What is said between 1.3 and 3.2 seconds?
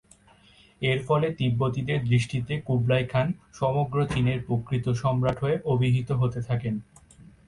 তিব্বতীদের দৃষ্টিতে কুবলাই